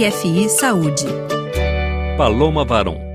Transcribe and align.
RFI 0.00 0.48
Saúde. 0.48 1.04
Paloma 2.16 2.64
Varon. 2.64 3.09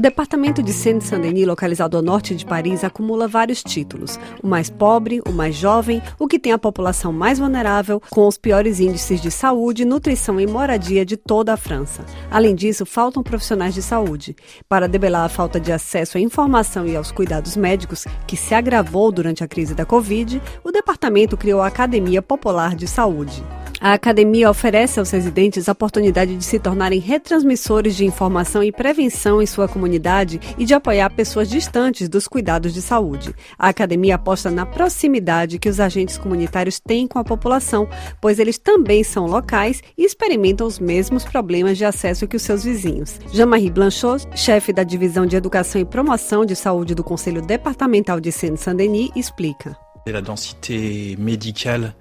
Departamento 0.00 0.62
de 0.62 0.72
Seine-Saint-Denis, 0.72 1.46
localizado 1.46 1.96
ao 1.96 2.02
norte 2.02 2.34
de 2.34 2.44
Paris, 2.44 2.82
acumula 2.82 3.28
vários 3.28 3.62
títulos: 3.62 4.18
o 4.42 4.46
mais 4.46 4.68
pobre, 4.68 5.20
o 5.26 5.32
mais 5.32 5.54
jovem, 5.54 6.02
o 6.18 6.26
que 6.26 6.38
tem 6.38 6.52
a 6.52 6.58
população 6.58 7.12
mais 7.12 7.38
vulnerável, 7.38 8.02
com 8.10 8.26
os 8.26 8.36
piores 8.36 8.80
índices 8.80 9.20
de 9.20 9.30
saúde, 9.30 9.84
nutrição 9.84 10.40
e 10.40 10.46
moradia 10.46 11.04
de 11.04 11.16
toda 11.16 11.52
a 11.52 11.56
França. 11.56 12.04
Além 12.30 12.54
disso, 12.54 12.84
faltam 12.84 13.22
profissionais 13.22 13.74
de 13.74 13.82
saúde. 13.82 14.34
Para 14.68 14.88
debelar 14.88 15.24
a 15.24 15.28
falta 15.28 15.60
de 15.60 15.70
acesso 15.72 16.18
à 16.18 16.20
informação 16.20 16.86
e 16.86 16.96
aos 16.96 17.12
cuidados 17.12 17.56
médicos, 17.56 18.04
que 18.26 18.36
se 18.36 18.54
agravou 18.54 19.12
durante 19.12 19.44
a 19.44 19.48
crise 19.48 19.74
da 19.74 19.84
Covid, 19.84 20.42
o 20.64 20.72
departamento 20.72 21.36
criou 21.36 21.60
a 21.60 21.68
Academia 21.68 22.20
Popular 22.20 22.74
de 22.74 22.88
Saúde. 22.88 23.44
A 23.84 23.92
academia 23.92 24.48
oferece 24.48 24.98
aos 24.98 25.10
residentes 25.10 25.68
a 25.68 25.72
oportunidade 25.72 26.34
de 26.34 26.42
se 26.42 26.58
tornarem 26.58 26.98
retransmissores 26.98 27.94
de 27.94 28.06
informação 28.06 28.64
e 28.64 28.72
prevenção 28.72 29.42
em 29.42 29.46
sua 29.46 29.68
comunidade 29.68 30.40
e 30.56 30.64
de 30.64 30.72
apoiar 30.72 31.10
pessoas 31.10 31.50
distantes 31.50 32.08
dos 32.08 32.26
cuidados 32.26 32.72
de 32.72 32.80
saúde. 32.80 33.34
A 33.58 33.68
academia 33.68 34.14
aposta 34.14 34.50
na 34.50 34.64
proximidade 34.64 35.58
que 35.58 35.68
os 35.68 35.80
agentes 35.80 36.16
comunitários 36.16 36.80
têm 36.80 37.06
com 37.06 37.18
a 37.18 37.24
população, 37.24 37.86
pois 38.22 38.38
eles 38.38 38.56
também 38.56 39.04
são 39.04 39.26
locais 39.26 39.82
e 39.98 40.06
experimentam 40.06 40.66
os 40.66 40.78
mesmos 40.78 41.22
problemas 41.22 41.76
de 41.76 41.84
acesso 41.84 42.26
que 42.26 42.36
os 42.36 42.42
seus 42.42 42.64
vizinhos. 42.64 43.20
Jean-Marie 43.34 43.70
Blanchot, 43.70 44.26
chefe 44.34 44.72
da 44.72 44.82
Divisão 44.82 45.26
de 45.26 45.36
Educação 45.36 45.78
e 45.78 45.84
Promoção 45.84 46.46
de 46.46 46.56
Saúde 46.56 46.94
do 46.94 47.04
Conselho 47.04 47.42
Departamental 47.42 48.18
de 48.18 48.32
Seine-Saint-Denis, 48.32 49.10
explica. 49.14 49.76
A 50.06 50.20
densité 50.22 51.16
médicale 51.18 51.92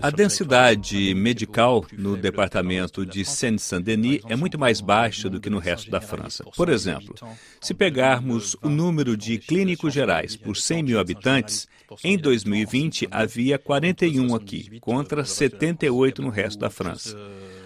a 0.00 0.10
densidade 0.10 1.14
medical 1.14 1.84
no 1.92 2.16
departamento 2.16 3.04
de 3.04 3.24
Seine-Saint-Denis 3.24 4.20
é 4.28 4.36
muito 4.36 4.58
mais 4.58 4.80
baixa 4.80 5.28
do 5.28 5.40
que 5.40 5.50
no 5.50 5.58
resto 5.58 5.90
da 5.90 6.00
França. 6.00 6.44
Por 6.56 6.68
exemplo, 6.68 7.14
se 7.60 7.74
pegarmos 7.74 8.56
o 8.62 8.68
número 8.68 9.16
de 9.16 9.38
clínicos 9.38 9.92
gerais 9.92 10.36
por 10.36 10.56
100 10.56 10.82
mil 10.82 10.98
habitantes, 10.98 11.68
em 12.02 12.16
2020 12.16 13.08
havia 13.10 13.58
41 13.58 14.34
aqui, 14.34 14.80
contra 14.80 15.24
78 15.24 16.22
no 16.22 16.30
resto 16.30 16.58
da 16.58 16.70
França. 16.70 17.16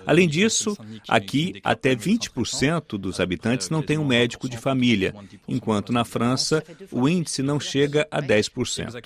Além 0.09 0.27
disso, 0.27 0.75
aqui 1.07 1.61
até 1.63 1.95
20% 1.95 2.97
dos 2.97 3.21
habitantes 3.21 3.69
não 3.69 3.83
têm 3.83 3.99
um 3.99 4.07
médico 4.07 4.49
de 4.49 4.57
família, 4.57 5.15
enquanto 5.47 5.93
na 5.93 6.03
França 6.03 6.65
o 6.91 7.07
índice 7.07 7.43
não 7.43 7.61
chega 7.61 8.09
a 8.11 8.23
10%. 8.23 9.03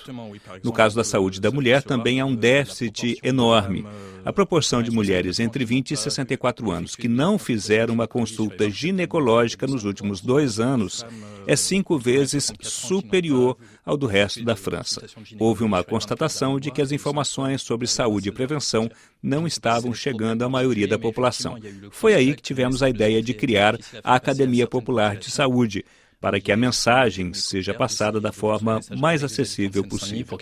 No 0.63 0.71
caso 0.71 0.95
da 0.95 1.03
saúde 1.03 1.41
da 1.41 1.51
mulher, 1.51 1.83
também 1.83 2.21
há 2.21 2.25
um 2.25 2.33
déficit 2.33 3.19
enorme. 3.21 3.85
A 4.25 4.31
proporção 4.31 4.81
de 4.81 4.89
mulheres 4.89 5.39
entre 5.39 5.65
20 5.65 5.91
e 5.91 5.97
64 5.97 6.71
anos 6.71 6.95
que 6.95 7.09
não 7.09 7.37
fizeram 7.37 7.93
uma 7.93 8.07
consulta 8.07 8.69
ginecológica 8.69 9.67
nos 9.67 9.83
últimos 9.83 10.21
dois 10.21 10.59
anos 10.59 11.05
é 11.45 11.55
cinco 11.57 11.99
vezes 11.99 12.51
superior 12.61 13.57
ao 13.85 13.97
do 13.97 14.07
resto 14.07 14.43
da 14.43 14.55
França. 14.55 15.05
Houve 15.37 15.63
uma 15.63 15.83
constatação 15.83 16.57
de 16.57 16.71
que 16.71 16.81
as 16.81 16.93
informações 16.93 17.61
sobre 17.61 17.85
saúde 17.85 18.29
e 18.29 18.31
prevenção 18.31 18.89
não 19.21 19.45
estavam 19.45 19.93
chegando 19.93 20.43
à 20.43 20.49
maioria 20.49 20.87
da 20.87 20.97
população. 20.97 21.57
Foi 21.91 22.13
aí 22.13 22.33
que 22.33 22.41
tivemos 22.41 22.81
a 22.81 22.89
ideia 22.89 23.21
de 23.21 23.33
criar 23.33 23.77
a 24.03 24.15
Academia 24.15 24.65
Popular 24.65 25.17
de 25.17 25.29
Saúde 25.29 25.83
para 26.23 26.39
que 26.39 26.53
a 26.53 26.55
mensagem 26.55 27.33
seja 27.33 27.73
passada 27.73 28.17
da 28.17 28.31
forma 28.31 28.79
mais 28.97 29.25
acessível 29.25 29.83
possível. 29.83 30.39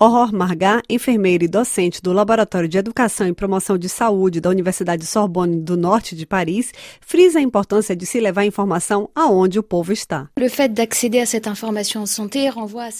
Aurore 0.00 0.32
Margat, 0.32 0.84
enfermeira 0.88 1.44
e 1.44 1.48
docente 1.48 2.00
do 2.00 2.12
Laboratório 2.12 2.68
de 2.68 2.78
Educação 2.78 3.26
e 3.26 3.32
Promoção 3.32 3.76
de 3.76 3.88
Saúde 3.88 4.40
da 4.40 4.48
Universidade 4.48 5.04
Sorbonne 5.04 5.60
do 5.60 5.76
Norte 5.76 6.14
de 6.14 6.24
Paris, 6.24 6.70
frisa 7.00 7.40
a 7.40 7.42
importância 7.42 7.96
de 7.96 8.06
se 8.06 8.20
levar 8.20 8.44
informação 8.44 9.10
aonde 9.12 9.58
o 9.58 9.62
povo 9.62 9.92
está. 9.92 10.28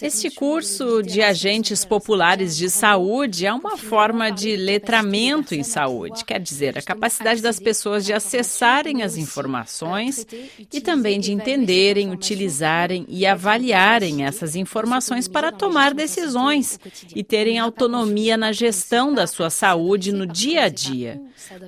Este 0.02 0.30
curso 0.30 1.02
de 1.04 1.22
agentes 1.22 1.84
populares 1.84 2.56
de 2.56 2.68
saúde 2.68 3.46
é 3.46 3.52
uma 3.52 3.76
forma 3.76 4.30
de 4.30 4.56
letramento 4.56 5.54
em 5.54 5.62
saúde, 5.62 6.24
quer 6.24 6.40
dizer, 6.40 6.76
a 6.78 6.82
capacidade 6.82 7.40
das 7.40 7.60
pessoas 7.60 8.04
de 8.04 8.12
acessarem 8.12 9.02
as 9.02 9.16
informações 9.16 10.26
e 10.72 10.77
também 10.80 11.20
de 11.20 11.32
entenderem, 11.32 12.10
utilizarem 12.10 13.04
e 13.08 13.26
avaliarem 13.26 14.24
essas 14.24 14.56
informações 14.56 15.28
para 15.28 15.52
tomar 15.52 15.94
decisões 15.94 16.78
e 17.14 17.22
terem 17.22 17.58
autonomia 17.58 18.36
na 18.36 18.52
gestão 18.52 19.12
da 19.12 19.26
sua 19.26 19.50
saúde 19.50 20.12
no 20.12 20.26
dia 20.26 20.64
a 20.64 20.68
dia. 20.68 21.20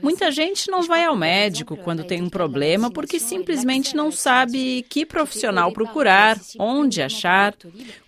Muita 0.02 0.30
gente 0.30 0.70
não 0.70 0.82
vai 0.82 1.04
ao 1.04 1.16
médico 1.16 1.76
quando 1.76 2.04
tem 2.04 2.20
um 2.22 2.28
problema 2.28 2.90
porque 2.90 3.18
simplesmente 3.18 3.94
não 3.94 4.10
sabe 4.10 4.84
que 4.88 5.06
profissional 5.06 5.72
procurar, 5.72 6.38
onde 6.58 7.00
achar. 7.00 7.54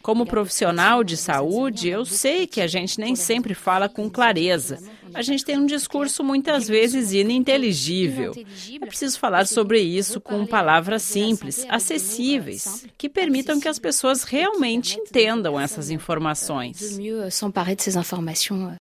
Como 0.02 0.26
profissional 0.26 1.04
de 1.04 1.16
saúde, 1.16 1.88
eu 1.88 2.04
sei 2.04 2.46
que 2.46 2.60
a 2.60 2.66
gente 2.66 2.98
nem 2.98 3.14
sempre 3.14 3.54
fala 3.54 3.88
com 3.88 4.10
clareza 4.10 4.78
a 5.15 5.23
gente 5.23 5.45
tem 5.45 5.59
um 5.59 5.67
discurso 5.67 6.25
muitas 6.25 6.69
vezes 6.69 7.12
ininteligível. 7.12 8.33
É 8.81 8.87
preciso 8.87 9.19
falar 9.19 9.47
sobre 9.47 9.81
isso 9.81 10.21
com 10.21 10.47
palavras 10.47 11.03
simples, 11.03 11.67
acessíveis, 11.69 12.87
que 12.97 13.09
permitam 13.09 13.61
que 13.61 13.69
as 13.69 13.78
pessoas 13.78 14.23
realmente 14.23 14.99
entendam 14.99 15.59
essas 15.59 15.91
informações. 15.91 16.99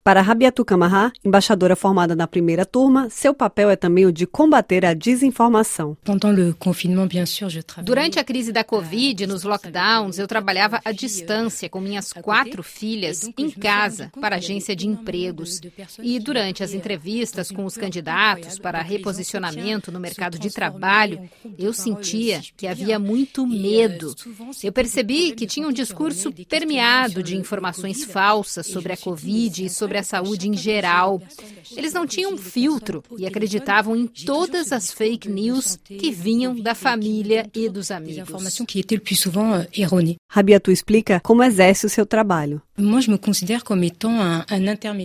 Para 0.05 0.22
Rabiatu 0.22 0.65
Camará, 0.65 1.12
embaixadora 1.25 1.77
formada 1.77 2.15
na 2.15 2.27
primeira 2.27 2.65
turma, 2.65 3.09
seu 3.10 3.34
papel 3.34 3.71
é 3.71 3.77
também 3.77 4.06
o 4.06 4.12
de 4.12 4.27
combater 4.27 4.84
a 4.84 4.95
desinformação. 4.95 5.97
Durante 7.83 8.19
a 8.19 8.25
crise 8.25 8.53
da 8.53 8.65
Covid, 8.65 9.27
nos 9.27 9.45
lockdowns, 9.45 10.19
eu 10.19 10.27
trabalhava 10.27 10.81
à 10.84 10.93
distância 10.93 11.69
com 11.69 11.81
minhas 11.81 12.12
quatro 12.12 12.62
filhas 12.62 13.28
em 13.37 13.50
casa 13.50 14.10
para 14.21 14.37
a 14.37 14.39
agência 14.39 14.75
de 14.75 14.87
empregos. 14.87 15.60
E 16.03 16.17
durante 16.18 16.62
as 16.62 16.72
entrevistas 16.72 17.50
com 17.50 17.64
os 17.64 17.76
candidatos 17.76 18.58
para 18.58 18.82
reposicionamento 18.82 19.90
no 19.92 20.00
mercado 20.00 20.38
de 20.38 20.50
trabalho, 20.50 21.28
eu 21.58 21.72
sentia 21.72 22.40
que 22.56 22.66
havia 22.66 22.98
muito 22.98 23.46
medo. 23.46 24.14
Eu 24.62 24.72
percebi 24.72 25.32
que 25.32 25.46
tinha 25.46 25.66
um 25.66 25.72
discurso 25.72 26.32
permeado 26.48 27.22
de 27.22 27.36
informações 27.36 28.04
falsas 28.04 28.66
sobre 28.66 28.92
a 28.92 28.96
Covid 28.96 29.64
e 29.64 29.70
sobre 29.70 29.98
a 29.98 30.02
saúde 30.02 30.48
em 30.48 30.54
geral. 30.54 31.20
Eles 31.76 31.92
não 31.92 32.06
tinham 32.06 32.36
filtro 32.36 33.02
e 33.16 33.26
acreditavam 33.26 33.96
em 33.96 34.06
todas 34.06 34.72
as 34.72 34.90
fake 34.90 35.28
news 35.28 35.76
que 35.76 36.10
vinham 36.10 36.54
da 36.54 36.74
família 36.74 37.48
e 37.54 37.68
dos 37.68 37.90
amigos. 37.90 38.28
Rabiatu 40.30 40.70
explica 40.70 41.20
como 41.20 41.42
exerce 41.42 41.86
o 41.86 41.88
seu 41.88 42.06
trabalho. 42.06 42.62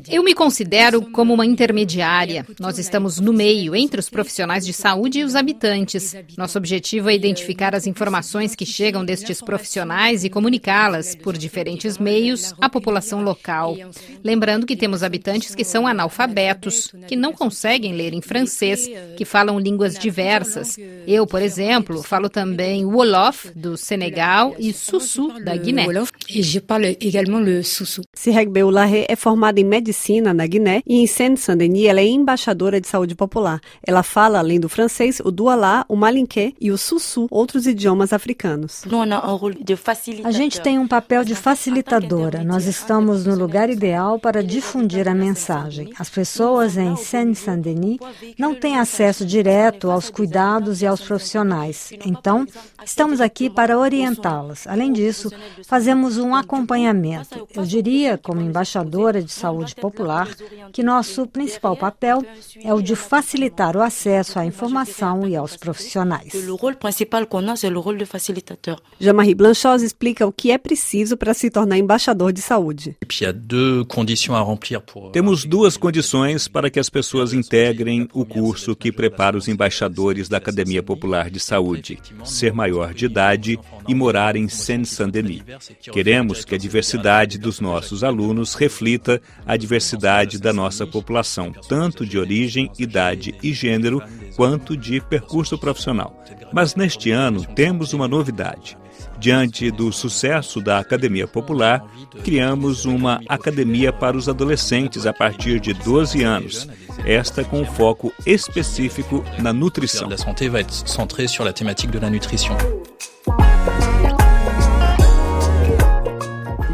Eu 0.09 0.23
me 0.23 0.35
considero 0.35 1.01
como 1.01 1.33
uma 1.33 1.45
intermediária. 1.45 2.45
Nós 2.59 2.77
estamos 2.77 3.19
no 3.19 3.33
meio, 3.33 3.75
entre 3.75 3.99
os 3.99 4.09
profissionais 4.09 4.65
de 4.65 4.73
saúde 4.73 5.19
e 5.19 5.23
os 5.23 5.35
habitantes. 5.35 6.15
Nosso 6.37 6.57
objetivo 6.57 7.09
é 7.09 7.15
identificar 7.15 7.73
as 7.73 7.87
informações 7.87 8.53
que 8.53 8.65
chegam 8.65 9.03
destes 9.03 9.41
profissionais 9.41 10.23
e 10.23 10.29
comunicá-las, 10.29 11.15
por 11.15 11.35
diferentes 11.35 11.97
meios, 11.97 12.53
à 12.61 12.69
população 12.69 13.23
local. 13.23 13.75
Lembrando 14.23 14.67
que 14.67 14.75
temos 14.75 15.01
habitantes 15.01 15.55
que 15.55 15.63
são 15.63 15.87
analfabetos, 15.87 16.91
que 17.07 17.15
não 17.15 17.33
conseguem 17.33 17.93
ler 17.93 18.13
em 18.13 18.21
francês, 18.21 18.87
que 19.17 19.25
falam 19.25 19.59
línguas 19.59 19.97
diversas. 19.97 20.77
Eu, 21.07 21.25
por 21.25 21.41
exemplo, 21.41 22.03
falo 22.03 22.29
também 22.29 22.85
Wolof, 22.85 23.49
do 23.55 23.75
Senegal, 23.77 24.55
e 24.59 24.71
Sussu, 24.73 25.33
da 25.43 25.55
Guiné. 25.55 25.87
Je 26.29 26.59
parle 26.59 26.97
également 27.01 27.39
le 27.39 27.62
Sussu. 27.63 28.01
Sirek 28.13 28.51
Oulahé 28.63 29.05
é 29.09 29.15
formada 29.15 29.59
em 29.59 29.63
medicina 29.63 30.33
na 30.33 30.45
Guiné 30.45 30.81
e 30.85 30.97
em 30.97 31.07
Seine-Saint-Denis 31.07 31.85
ela 31.85 31.99
é 31.99 32.05
embaixadora 32.05 32.79
de 32.79 32.87
saúde 32.87 33.15
popular. 33.15 33.59
Ela 33.85 34.03
fala, 34.03 34.39
além 34.39 34.59
do 34.59 34.69
francês, 34.69 35.19
o 35.23 35.31
dualá, 35.31 35.85
o 35.87 35.95
malinqué 35.95 36.53
e 36.59 36.71
o 36.71 36.77
sussu, 36.77 37.27
outros 37.29 37.67
idiomas 37.67 38.13
africanos. 38.13 38.83
A 40.23 40.31
gente 40.31 40.61
tem 40.61 40.79
um 40.79 40.87
papel 40.87 41.23
de 41.23 41.35
facilitadora. 41.35 42.43
Nós 42.43 42.65
estamos 42.65 43.25
no 43.25 43.35
lugar 43.35 43.69
ideal 43.69 44.19
para 44.19 44.43
difundir 44.43 45.07
a 45.07 45.13
mensagem. 45.13 45.91
As 45.97 46.09
pessoas 46.09 46.77
em 46.77 46.95
Seine-Saint-Denis 46.95 47.99
não 48.37 48.55
têm 48.55 48.79
acesso 48.79 49.25
direto 49.25 49.89
aos 49.89 50.09
cuidados 50.09 50.81
e 50.81 50.85
aos 50.85 51.01
profissionais. 51.01 51.91
Então, 52.05 52.45
estamos 52.85 53.21
aqui 53.21 53.49
para 53.49 53.77
orientá-las. 53.77 54.67
Além 54.67 54.91
disso, 54.91 55.29
fazemos 55.65 56.17
um 56.17 56.35
acompanhamento. 56.35 57.47
Eu 57.55 57.63
diria, 57.65 58.17
como 58.17 58.41
embaixadora 58.41 59.21
de 59.21 59.31
saúde 59.31 59.75
popular, 59.75 60.27
que 60.71 60.81
nosso 60.81 61.27
principal 61.27 61.77
papel 61.77 62.25
é 62.63 62.73
o 62.73 62.81
de 62.81 62.95
facilitar 62.95 63.77
o 63.77 63.81
acesso 63.81 64.39
à 64.39 64.45
informação 64.45 65.27
e 65.27 65.35
aos 65.35 65.55
profissionais. 65.55 66.33
Jean-Marie 68.99 69.35
Blanchos 69.35 69.81
explica 69.81 70.25
o 70.25 70.31
que 70.31 70.51
é 70.51 70.57
preciso 70.57 71.15
para 71.15 71.33
se 71.33 71.49
tornar 71.49 71.77
embaixador 71.77 72.33
de 72.33 72.41
saúde. 72.41 72.97
Temos 75.11 75.45
duas 75.45 75.77
condições 75.77 76.47
para 76.47 76.69
que 76.69 76.79
as 76.79 76.89
pessoas 76.89 77.33
integrem 77.33 78.07
o 78.13 78.25
curso 78.25 78.75
que 78.75 78.91
prepara 78.91 79.37
os 79.37 79.47
embaixadores 79.47 80.27
da 80.27 80.37
Academia 80.37 80.81
Popular 80.81 81.29
de 81.29 81.39
Saúde: 81.39 81.99
ser 82.23 82.53
maior 82.53 82.93
de 82.93 83.05
idade 83.05 83.59
e 83.87 83.93
morar 83.93 84.35
em 84.35 84.47
Seine-Saint-Denis. 84.47 85.43
Queremos 85.91 86.45
que 86.45 86.55
a 86.55 86.57
diversidade 86.57 87.37
dos 87.43 87.59
nossos 87.59 88.03
alunos 88.03 88.55
reflita 88.55 89.21
a 89.45 89.57
diversidade 89.57 90.39
da 90.39 90.53
nossa 90.53 90.87
população, 90.87 91.51
tanto 91.67 92.05
de 92.05 92.17
origem, 92.17 92.71
idade 92.79 93.35
e 93.43 93.53
gênero, 93.53 94.01
quanto 94.35 94.77
de 94.77 95.01
percurso 95.01 95.57
profissional. 95.57 96.23
Mas 96.53 96.73
neste 96.73 97.11
ano 97.11 97.45
temos 97.45 97.93
uma 97.93 98.07
novidade. 98.07 98.77
Diante 99.19 99.69
do 99.71 99.91
sucesso 99.91 100.61
da 100.61 100.79
Academia 100.79 101.27
Popular, 101.27 101.83
criamos 102.23 102.85
uma 102.85 103.21
academia 103.27 103.91
para 103.91 104.17
os 104.17 104.29
adolescentes 104.29 105.05
a 105.05 105.13
partir 105.13 105.59
de 105.59 105.73
12 105.73 106.23
anos, 106.23 106.67
esta 107.05 107.43
com 107.43 107.65
foco 107.65 108.13
específico 108.25 109.23
na 109.39 109.51
nutrição. 109.51 110.07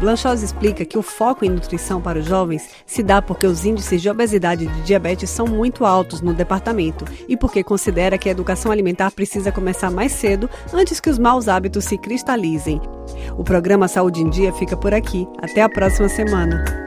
Blanchos 0.00 0.42
explica 0.42 0.82
que 0.82 0.96
o 0.96 1.02
foco 1.02 1.44
em 1.44 1.50
nutrição 1.50 2.00
para 2.00 2.18
os 2.18 2.24
jovens 2.24 2.70
se 2.86 3.02
dá 3.02 3.20
porque 3.20 3.46
os 3.46 3.66
índices 3.66 4.00
de 4.00 4.08
obesidade 4.08 4.64
e 4.64 4.66
de 4.66 4.80
diabetes 4.80 5.28
são 5.28 5.46
muito 5.46 5.84
altos 5.84 6.22
no 6.22 6.32
departamento 6.32 7.04
e 7.28 7.36
porque 7.36 7.62
considera 7.62 8.16
que 8.16 8.26
a 8.26 8.32
educação 8.32 8.72
alimentar 8.72 9.10
precisa 9.10 9.52
começar 9.52 9.90
mais 9.90 10.12
cedo 10.12 10.48
antes 10.72 11.00
que 11.00 11.10
os 11.10 11.18
maus 11.18 11.48
hábitos 11.48 11.84
se 11.84 11.98
cristalizem. 11.98 12.80
O 13.36 13.44
programa 13.44 13.88
Saúde 13.88 14.22
em 14.22 14.30
Dia 14.30 14.54
fica 14.54 14.74
por 14.74 14.94
aqui. 14.94 15.28
Até 15.42 15.60
a 15.60 15.68
próxima 15.68 16.08
semana. 16.08 16.79